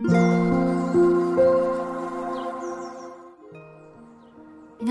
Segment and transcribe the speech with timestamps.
[0.00, 0.12] 皆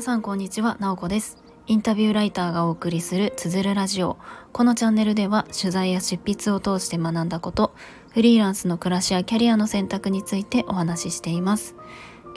[0.00, 1.42] さんこんにちは、なおこです。
[1.66, 4.16] インタビューライターがお送りするつづるラジオ。
[4.52, 7.74] このチャンネルでは取材や執筆を通して学んだこと
[8.10, 11.74] フリーランスの暮らしやキャリアの選択についてお話ししています。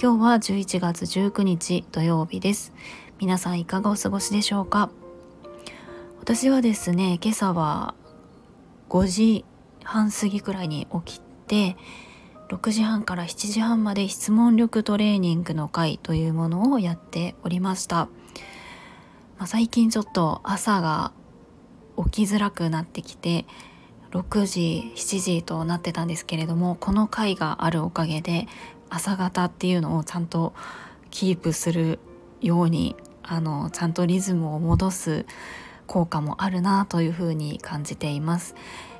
[0.01, 2.73] 今日は11月19日土曜日です。
[3.19, 4.89] 皆さんいかがお過ごしでしょうか？
[6.19, 7.93] 私はですね今朝は
[8.89, 9.45] 5時
[9.83, 11.77] 半過ぎくらいに起きて
[12.49, 18.07] 6時半から7時半まで質問力トレーニングの会というものをやっておりました、
[19.37, 21.11] まあ、最近ちょっと朝が
[21.97, 23.45] 起きづらくなってきて
[24.11, 28.47] 6時7時となってたんですけれどもこの会があるおかげで
[28.89, 30.53] 朝方っていうのをちゃんと
[31.09, 31.99] キープする
[32.41, 35.25] ようにあのちゃんとリズムを戻す
[35.87, 38.55] 効果もあるなというふうに感じています。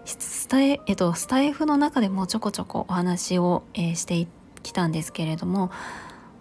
[0.05, 4.28] スタイ,、えっと、スタイフの中でもちょこちょこお話を、して
[4.62, 5.72] きたんですけれども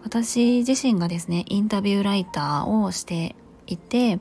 [0.03, 3.35] 私自身がですねインタビューライターをして
[3.67, 4.21] いて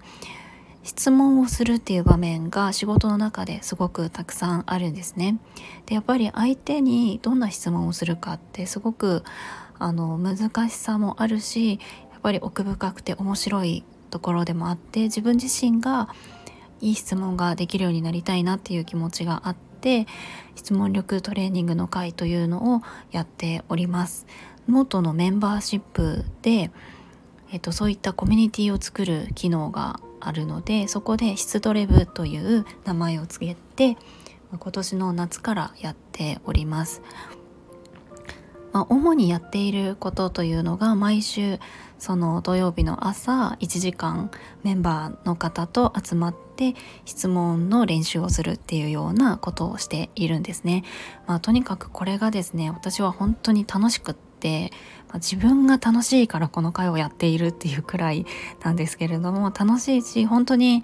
[0.83, 5.37] 質問をするっていう場面が仕事の中ですごくたくさんあるんですね。
[5.85, 9.23] でやっぱり相手にどんな質問をするかってすごく
[9.79, 11.79] あの難しさもあるし
[12.11, 16.09] やっぱり奥深くて面白いところでもあって自分自身が
[16.83, 20.05] いい質問ができるようになりたいなっていう気持ちがあって
[20.55, 22.81] 質問力トレーニングの会というのを
[23.11, 24.27] やっております。
[24.67, 26.71] ノートのメンバーシップで、
[27.51, 33.97] えっと、そういったコミュニティを作る機能があるのでそこで質トレ部という名前を付けて
[34.51, 37.01] 今年の夏からやっております。
[38.73, 41.59] まあ、主にやっていることというのが毎週
[42.03, 44.29] その土曜日の朝1時間
[44.61, 50.83] メンバーの方と集まって質問の練習をするっていうようなことをしているんですね。
[51.27, 54.73] まあ、とにかくこれがですね私は本当に楽しくって、
[55.07, 58.25] まあ、自分が楽しいからこの会をやっているっていうくらい
[58.61, 60.83] なんですけれども楽しいし本当に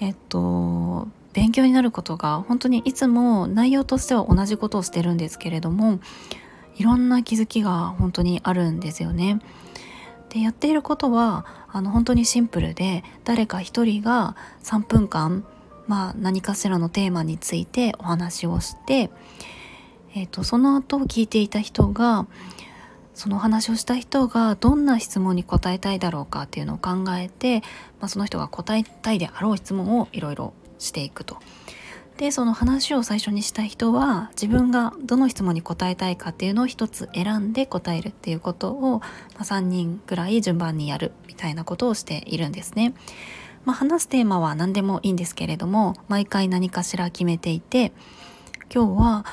[0.00, 5.98] えっと勉強になることが本当にいつも内容としては同じことをしてるんですけれども
[6.76, 9.40] いろんな気づきが本当にあるんですよね。
[10.32, 15.44] でやっていることはあの本当にシンプルで誰か一人が3分間、
[15.86, 19.10] まあ、何かしらのテーマについてお話をして、
[20.14, 22.26] えーと、その後聞いていた人が
[23.12, 27.60] そのお話をした人がどんな質問に答えたいだろうかっていうのを考えて、
[28.00, 31.36] まあ、その人が答えたいであろう質問をいろいろしていくと。
[32.16, 39.00] でその話を最初にした人は自分がどの質問に答えたいかっていうのを一つ選んで答えるっていうことを、
[39.38, 42.94] ま、3人ぐらい順番にやるみたいなことをしているんですね。
[43.64, 47.92] まあ、話すテーマは何でもいいんですけれども毎回何かしら決めていて
[48.74, 49.24] 今日は、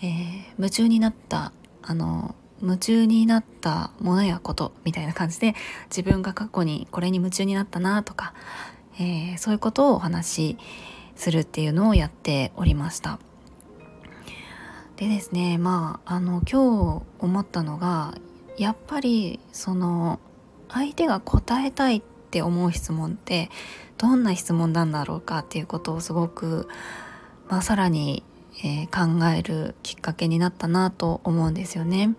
[0.00, 1.52] えー、夢中になった
[1.82, 5.54] あの夢中になったものやことみたいな感じで
[5.86, 8.32] 自分が過去にこれに夢中になったなとか、
[8.98, 10.58] えー、そういうことをお話し
[11.16, 13.18] するっていうのをやっておりました
[14.96, 18.14] でですねまああの今日思ったのが
[18.56, 20.20] やっぱりその
[20.68, 23.50] 相手が答えたいって思う質問って
[23.98, 26.68] どんな質問なんだろうかっていうことをすごく、
[27.48, 28.24] まあ、さらに、
[28.64, 32.14] えー、考えるきっかけになったなと思うんですよね。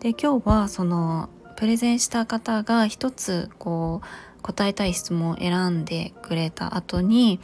[0.00, 7.40] で今日はそのプレゼンした方が一つこう答えたい質問を選んでくれた後に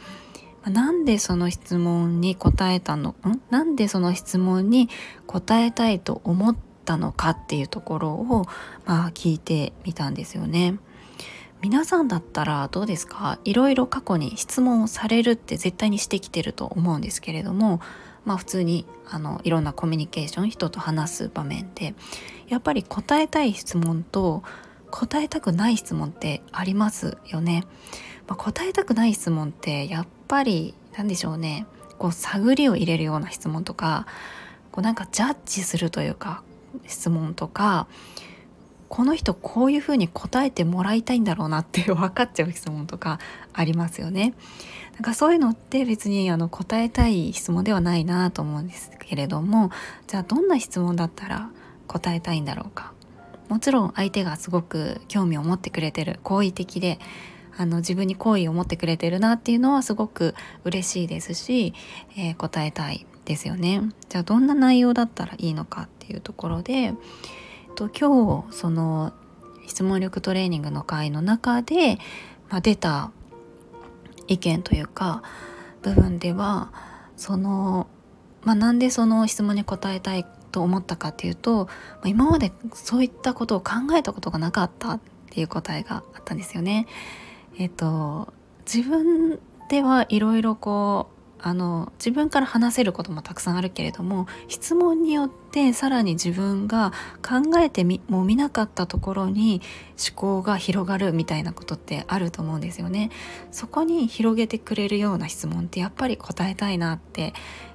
[0.65, 3.09] なんでその質問に答えたの？
[3.09, 3.41] ん？
[3.49, 4.89] なんでその質問に
[5.25, 6.55] 答えたいと思っ
[6.85, 8.45] たのかっていうところを、
[8.85, 10.77] まあ、聞いてみたんですよね。
[11.61, 13.39] 皆さんだったらどうですか？
[13.43, 17.81] いろいろ過去に質問をされるって絶対にしてきてると思うんですけれども
[18.25, 21.93] まあ普通にあのいろんなコミュニケーション人と話す場面で
[22.47, 24.43] やっぱり答えたい質問と
[24.89, 27.63] 答えたくない質問ってありますよね。
[28.27, 31.65] まあ、答えたくない質問ってやっぱり何でしょうね
[31.97, 34.07] こう探りを入れるような質問とか
[34.71, 36.43] こうなんかジャッジするというか
[36.87, 37.87] 質問とか
[38.91, 43.19] この人こういうふうに答えてもらいたいんだろうなって 分かっちゃう質問とか
[43.53, 44.33] ありますよね。
[44.95, 49.71] なんかそういうのって別にあの答えたい質問ではないなと思うんですけれども
[50.07, 51.49] じゃあどんな質問だったら
[51.87, 52.91] 答えたいんだろうか
[53.47, 56.99] もちろん相手がすごく興味を持ってくれてる好意的で
[57.61, 61.73] あの自分に好意を持ってくれてるなっていうのはすごく嬉しいですし、
[62.17, 63.83] えー、答えたいですよね。
[64.09, 66.93] じゃあどんな内容だったらいいのかっていうところで、えっ
[67.75, 69.13] と、今日その
[69.67, 71.99] 質問力トレーニングの会の中で、
[72.49, 73.11] まあ、出た
[74.27, 75.21] 意見というか
[75.83, 76.71] 部分では
[77.15, 77.87] その
[78.43, 81.69] まあ、なんでその質問に答えたいと思ったかっていうと、
[82.05, 84.99] 今までそういったことを考えたことがなかったっ
[85.29, 86.87] ていう答えがあったんですよね。
[87.57, 88.33] えっと
[88.71, 89.39] 自分
[89.69, 96.91] ではいろいろこうあの自分から話せることもたくさんあるけれども質問によってさらに自分が
[97.27, 99.61] 考えてみも見なかったところに
[99.97, 103.09] 思考が広がるみたいなことってあると思うんですよね。
[103.51, 107.33] そこに広げてくれるような質問ってやっぱり答えたいなって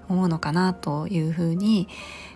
[0.09, 1.89] 思うのかなというふうに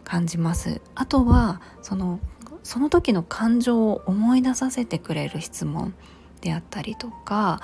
[0.02, 0.80] 感じます。
[0.96, 2.18] あとはその
[2.64, 5.94] その時の感情を思い出させてくれる質問
[6.40, 7.60] であったりとか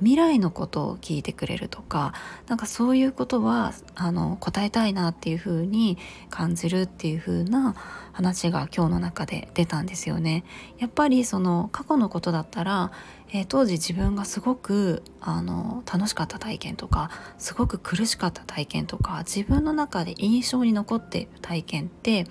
[0.00, 2.14] 未来のことを聞いてくれるとか
[2.48, 5.98] なんかそういうことはあの答えたいなっていうふうに
[6.30, 7.74] 感じるっていうふうな
[8.12, 10.44] 話が今日の中で出たんですよね。
[10.78, 12.92] やっぱりその過去のことだったら、
[13.32, 22.26] えー、当時自分がすごくあの楽しかった体験とかすごく苦しかった体験とか自分の中で印象に残っている体験って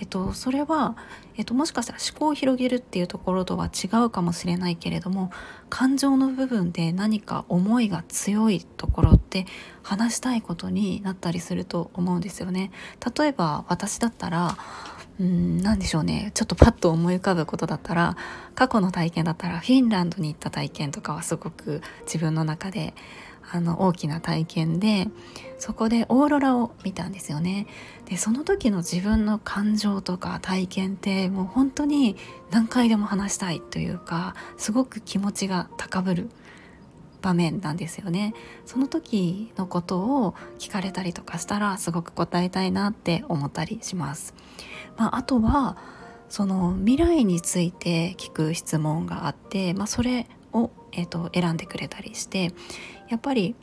[0.00, 0.96] えっと、それは、
[1.36, 5.30] えっと、もしかしたら思考を広げるっていうところとは違うかもしれないけれども
[5.68, 9.46] 感情の部分で何か思いが強いところって
[9.82, 12.70] 話したいことになったりすると思うんですよね。
[13.16, 14.56] 例えば私だったら
[15.20, 16.32] うん何でしょうね。
[16.34, 18.16] ちょっとパッと思い浮かぶことだったら
[18.54, 22.94] 過去の体験だったらフィンランドに行った体験とかはすごく自分の中で
[23.52, 25.08] あの大きな体験で
[25.58, 27.66] そこでオーロラを見たんですよね。
[28.06, 32.16] でその時の自分の感情とか体験ってもう本当に
[32.50, 36.30] 何回でも話したいというかすごく気持ちが高ぶる
[37.20, 38.34] 場面なんですよね。
[38.66, 44.34] その時のことを聞かれたりとかしたらすごく答えたいなって思ったりします、
[44.96, 45.76] まあ、あとは
[46.28, 52.52] その未来について聞く質問があって、まあ、それを、えーと選んでくれたりして
[53.08, 53.54] やっぱり、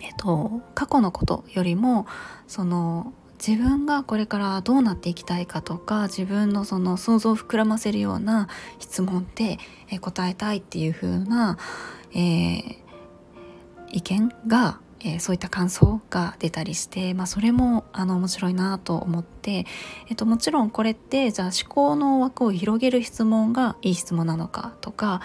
[0.00, 2.06] えっと、過去のことよりも
[2.46, 3.12] その
[3.44, 8.46] 自分がこれからどうなっていきたいかとか自分のその想像を膨らませるような
[8.78, 9.58] 質問って
[10.00, 11.58] 答えたいっていう風な、
[12.14, 12.74] えー、
[13.92, 19.66] 意見が、えー、そういった感想が出たりして、まあ、それもあの面白いなと思って、
[20.08, 25.20] えっと、もちろんこれってじゃあ思考の枠を広げる質問がいい質問なのかとか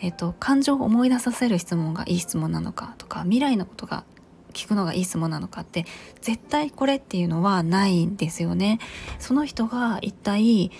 [0.00, 4.04] えっと、感情を思い出させる質問がいい質問なのかとか未来のことが
[4.52, 5.86] 聞くのがいい質問なのかって
[6.20, 8.78] 絶対これっていうのはないんですよね。
[9.18, 10.70] その人が一体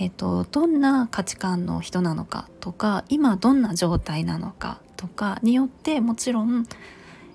[0.00, 6.66] えっと、どんな価値観の人なのかとか今どんな状態なのかとかによってもちろん、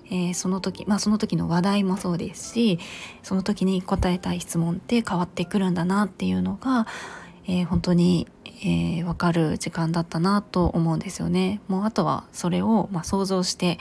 [0.06, 2.78] えー、その時まあその時の話題もそうですし
[3.24, 6.86] その時に答えたい質問って変わってくるんだなっていうのが、
[7.48, 8.28] えー、本当に
[8.62, 11.60] えー、分かる時間だったなと思うんですよね。
[11.68, 13.78] もうあとはそれを、まあ、想像して、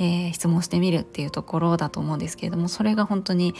[0.00, 3.54] えー、質問してみるっていうところだと思うんですけれどもそれが本当に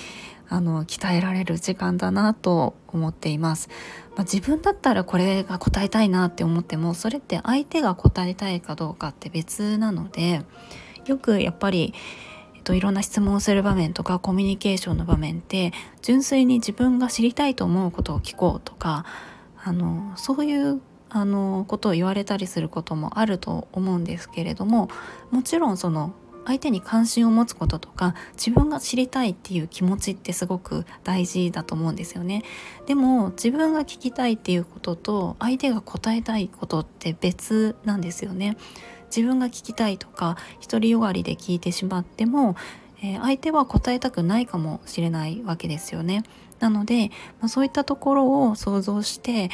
[0.49, 3.69] あの鍛えられる時間だなと思っています。
[4.17, 10.43] まあ、自分だったらこれが答えたいなって思ってもそれって相手が答えたいかどうかって別なので
[11.07, 11.95] よくやっぱり
[12.57, 15.73] えっと、いろんな質問をする場面とかコミュニケーションの場面って
[16.03, 19.07] 純粋に自分が知りたいと思うことを聞こうとか
[19.63, 24.89] あのそういうあのことを言われたりすることもあると思うんですけれども
[25.31, 26.13] もちろんその
[26.47, 32.43] 相手に関心を持つこととか自分が知りたいっていう気持ちってすごく大事だと思うんですよね。
[32.87, 38.57] でも自分が聞きたいっていうことと相手が答えたいことって別なんですよね。
[39.15, 42.57] 自分が聞きたいとか独りよがりで聞いてしまっても、
[43.03, 46.23] えー、相手は答えたくないかもしれないわけですよね。
[46.61, 49.51] なので、まあ、そういったところを想像して、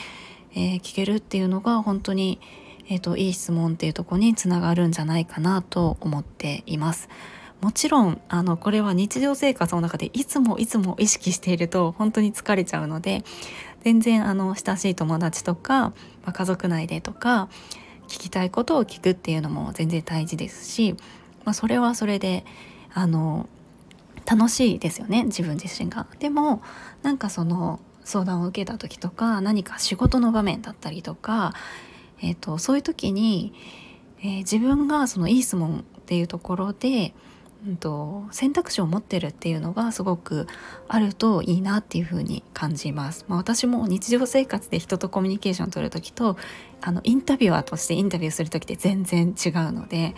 [0.53, 2.41] えー、聞けるっていうのが本当に、
[2.89, 7.09] えーと、いい質問っていうとこにつながるんじゃないかなと思っています。
[7.61, 13.25] もちろんあのこれは日常生活の中でいつもいつも意識していると本当に疲れちゃうので
[13.83, 15.95] 全然あの親しい友達とか、ま
[16.27, 17.49] あ、家族内でとか
[18.09, 20.97] 聞きたいことを聞くっていうのも全然大事ですし、
[21.45, 22.45] まあ、それはそれで
[22.93, 23.49] あの
[24.27, 26.07] 楽しいですよね自分自身が。
[26.19, 26.63] でも
[27.03, 31.55] なんかその相談を受けた時とか何か仕事の場面だったりとか、
[32.21, 33.53] えーと、そういう時に、
[34.21, 37.15] えー、自分がそのいい質問っていうところで、
[37.67, 40.47] うんと、選択肢を持ってるっていうのがすごく
[40.89, 43.25] あるといいなっていうふうに感じます。
[43.29, 46.37] まあ、私も日常生活で人とコミュニケーションを取る時と
[46.81, 50.15] あのインタビュアーとしてインタビューする時って全然違うので、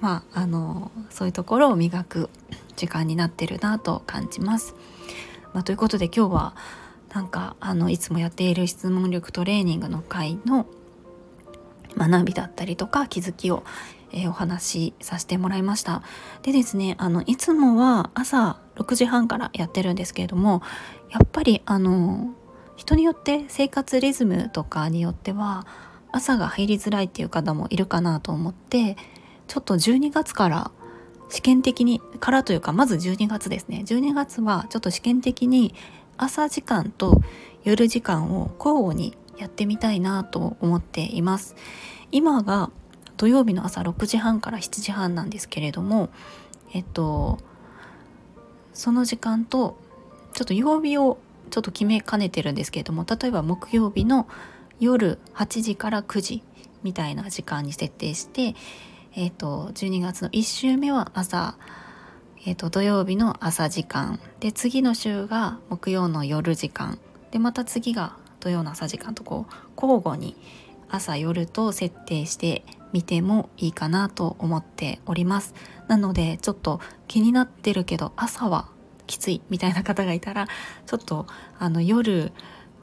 [0.00, 2.28] まあ、あのそういうところを磨く
[2.76, 4.74] 時間になってるなと感じます。
[5.52, 6.56] まあ、ということで今日は
[7.14, 10.66] なんかあのいつもやっている質問力トレーニングの会の
[12.08, 13.62] 学びだったりとか気づきを、
[14.12, 16.02] えー、お話しさせてもらいました。
[16.42, 20.62] でですねあのいつもは朝6時半からやってるんですけれども
[21.10, 22.34] やっぱりあの
[22.76, 25.66] 人によって生活リズムとかによっては
[26.12, 28.96] 朝が入りづらいっていう方もいるかなと思って
[29.46, 30.70] ちょっと12月から
[31.28, 33.84] 試験的にからというかまず12月ですね。
[33.86, 35.74] 12月はちょっと試験的に
[36.16, 37.20] 朝時間と
[37.62, 41.56] 夜時間を交互にやってみたいなと思っています。
[42.12, 42.70] 今が
[43.16, 46.08] 土曜日の朝6時半から7時半なんですけれども
[46.72, 47.38] えっと
[48.72, 49.76] その時間と
[50.32, 51.18] ちょっと曜日を
[51.50, 54.26] ちょっと決めかねてるんですけれども例えば木曜日の
[54.78, 56.42] 夜8時から9時
[56.82, 58.54] みたいな時間に設定して
[59.14, 61.58] え、ー、と12月の1週目は朝
[62.46, 64.18] えーと、土曜日の朝時間。
[64.40, 66.98] で次の週が木曜の夜時間。
[67.32, 70.36] でまた次が土曜の朝時間とこう交互に
[70.88, 75.54] 朝夜と設定してみてもいいかなと思っております。
[75.86, 78.68] なのでちょっと気になってるけど朝は
[79.06, 80.46] きついみたいな方がいたら
[80.86, 81.26] ちょっと
[81.58, 82.32] あの夜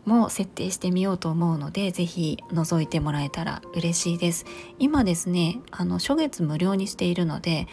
[0.06, 4.46] も設定してみようと思うので是非覗いてもらえたら嬉しいです。
[4.80, 7.68] 今ですねあの初月無料にしているので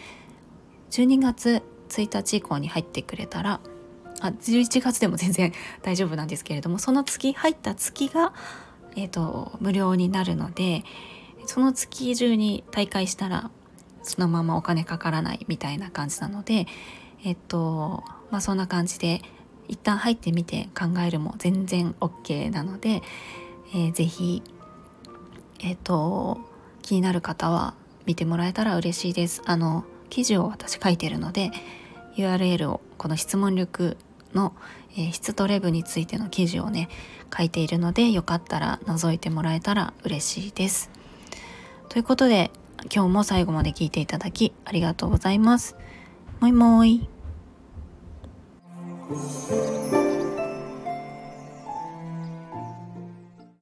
[0.91, 3.61] 12月1日以降に入ってくれたら
[4.21, 8.33] あ11月でも全然大丈夫なんですけれどもその月入った月が、
[8.95, 10.83] えーと、無料になるので
[11.45, 13.51] その月中に大会したら
[14.03, 16.67] そのままお金かからないみたいな感じなので
[17.23, 19.21] えっ、とまあそんな感じで
[19.67, 23.01] 一旦入ってみて考えるも全然 OK なので、
[23.73, 24.43] えー、ぜひ
[25.59, 26.39] えっ、と
[26.81, 27.73] 気になる方は
[28.05, 29.41] 見てもらえたら嬉しいです。
[29.45, 31.51] あの記事を私書いてるので
[32.17, 33.97] URL をこの質問力
[34.33, 34.53] の、
[34.93, 36.89] えー、質とレブについての記事をね
[37.35, 40.89] 書いているのでよかったら覗いてもらえたら嬉しいです。
[41.89, 42.51] ということで
[42.93, 45.75] 今日も最後まで聞いていただきありがとうございます。
[46.39, 47.09] もいもーい。